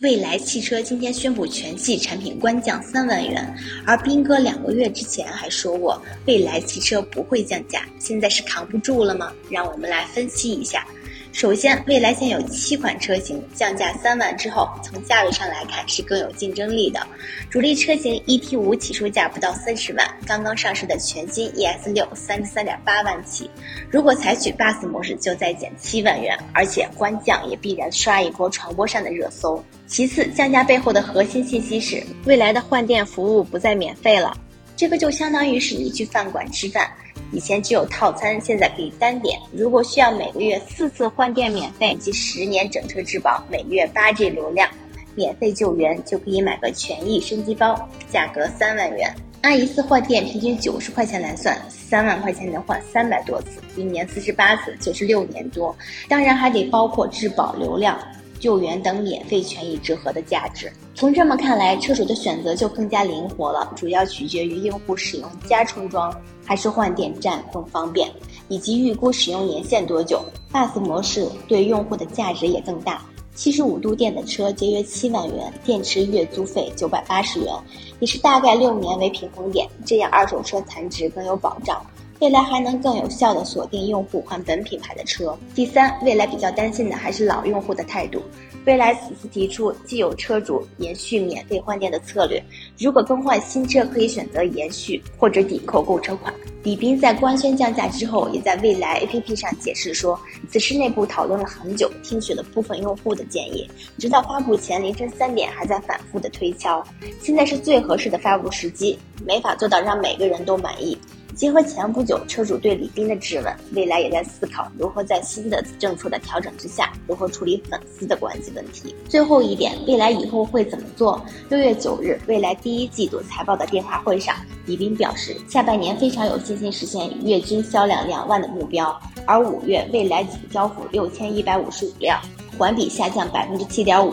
[0.00, 3.54] 蔚来汽车今天宣布全系产品官降三万元，
[3.86, 9.30] 而斌哥两个月之前还说过蔚来汽车不会降价，现在是扛不住了吗？
[9.50, 10.86] 让我们来分析一下。
[11.32, 17.00] 首先，蔚来现有七款车型降价三万之后，从价位上来看是更有竞争力的。
[17.48, 23.48] 主力车型 ET 五起售价不到三十万，刚刚上市的全新 ES 六三十三点八万起，
[23.90, 29.64] 如果采取 Bus 模式就再减七万元，而且官降也必然刷一波传播上的热搜。
[29.86, 34.36] 其次，降价背后的核心信息是未来的换电服务不再免费了，
[34.80, 36.90] 这个就相当于是你去饭馆吃饭。
[37.32, 39.38] 以前只有套餐，现在可以单点。
[39.52, 44.66] 如果需要每个月四次换电免费及十年整车质保，每月八 G 流量，
[45.14, 49.14] 免费救援就可以买个权益升级包，价格三万元。
[49.42, 55.76] 按一次换电平均九十块钱来算，三万块钱能换三百多次，一年四十八次就是六年多。
[56.08, 58.00] 当然还得包括质保、流量。
[58.40, 60.72] 救援等免费权益之和的价值。
[60.96, 66.12] 从这么看来，车主的选择就更加灵活了，主要取决于用户使用加充装
[66.44, 68.10] 还是换电站更方便，
[68.48, 70.20] 以及预估使用年限多久。
[70.52, 73.00] Bus 模式对用户的价值也更大。
[73.32, 77.54] 七十五度电的车节约七万元，电池月租费九百八十元，
[78.00, 81.80] 也是大概六年为平衡点，这样二手车残值更有保障。
[82.20, 85.34] 未来还能更有效地锁定用户换本品牌的车。
[85.54, 88.22] 第三，未来比较担心的还是老用户的态度。
[88.66, 92.42] 未来此次提出既有车主延续免费换电的策略，
[92.78, 96.32] 如果更换新车可以选择延续或者抵扣购车款。
[96.62, 106.84] 李斌在官宣降价之后，也在未来 APP 上解释说，此事内部讨论了很久，听取了部分用户的建议，直到发布前凌晨三点还在反复的推敲。
[107.22, 110.98] 现在是最合适的发布时机，没法做到让每个人都满意。
[111.40, 118.94] 结合前不久车主对李斌的质问，未来也在思考如何在新的政策的调整之下，如何处理粉丝的关系问题。
[119.08, 121.18] 最后一点，未来以后会怎么做？
[121.48, 128.94] 六月九日，未来第一季度财报的电话会上，李斌表示，下半年非常有信心实现月均销量两万的目标。
[129.24, 132.20] 而五月，未来仅交付六千一百五十五辆，
[132.58, 134.12] 环比下降百分之七点五，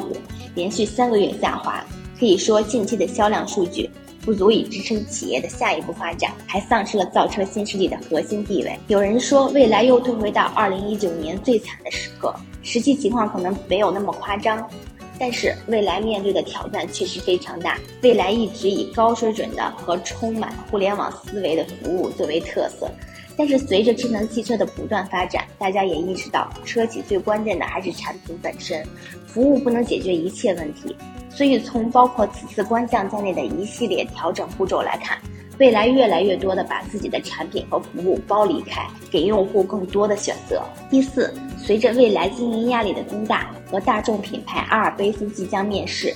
[0.56, 1.86] 连续三个月下滑。
[2.18, 3.90] 可以说，近期的销量数据。
[4.28, 8.78] 不足以支撑企业的下一步发展，还丧失了造车新势力的核心地位。
[8.88, 14.70] 有人说，未来又退回到二零一九年最惨的时刻，实际情况可能没有那么夸张，
[15.18, 17.80] 但是未来面对的挑战确实非常大。
[18.02, 22.92] 未来一直以高水准的和充满互联网思维的服务作为特色，
[23.38, 28.84] 但是随着智能汽车的不断发展，大家也意识到，车企最关键的还是产品本身，
[29.28, 30.96] 服务不能解决一切问题。
[31.30, 35.20] 所以，从包括此次官降在内的一系列调整步骤来看，
[35.60, 40.64] 未来越来越多的把自己的产品和服务剥离开，给用户更多的选择。
[40.90, 46.12] 第四，随着未来经营压力的增大和大众品牌阿尔卑斯即将面世，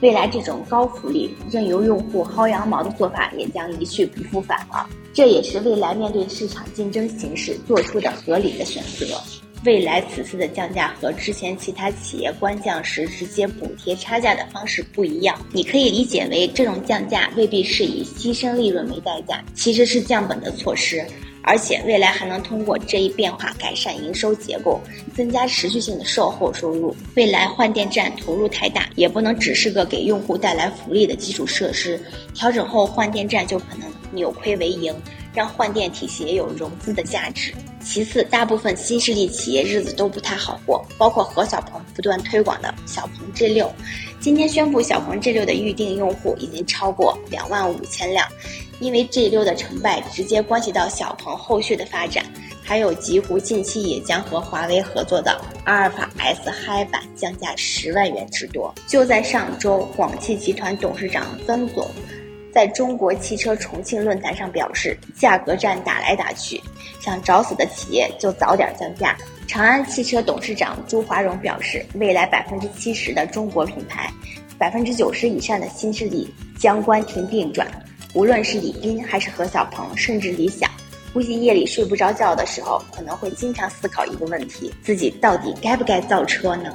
[0.00, 4.88] 未来这种高福利、任由用户薅羊毛的做法也将一去不复返了。
[5.12, 9.20] 这也是未来面对市场竞争形势做出的合理的选择。
[9.64, 21.06] 未来此次的降价和之前其他企业官降时直接补贴差价的方式不一样，你可以理解为这种降价未必是以牺牲利润为代价，其实是降本的措施，
[21.42, 24.80] 而且未来还能通过这一变化改善营收结构，
[25.14, 26.94] 增加持续性的售后收入。
[27.14, 32.00] 未来换电站投入太大，也不能只是个给用户带来福利的基础设施，
[32.32, 34.94] 调整后换电站就可能扭亏为盈。
[35.34, 37.54] 让换电体系也有融资的价值。
[37.82, 43.72] 其次，大部分新势力企业日子都不太好过，包括何小鹏不断推广的小鹏 G 六。
[44.22, 48.24] 今天宣布，小鹏 G 六的预定用户已经超过两万五千辆。
[48.78, 52.24] 因为 G 六的成败直接关系到小鹏后续的发展。
[52.62, 58.72] 还有极狐近期也将和华为合作的阿尔法 S Hi 版降价十万元之多。
[58.86, 61.90] 就在上周，广汽集团董事长曾总。
[62.52, 66.62] 在中国汽车重庆论坛上表示，价格战打来打去，
[67.00, 69.18] 想找死的企业就早点降价。
[69.52, 74.10] 长安汽车董事长朱华荣表示，未来百分之七十的中国品牌，
[74.56, 76.26] 百分之九十以上的新势力
[76.58, 77.70] 将关停并转。
[78.14, 80.70] 无论是李斌还是何小鹏，甚至李想，
[81.12, 86.72] 估计夜里睡不着觉的时候，可能会经常思考一个问题：自己到底该不该造车呢？